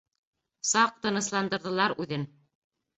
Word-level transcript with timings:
Саҡ 0.69 0.97
тынысландырҙылар 1.05 1.97
үҙен. 2.07 2.29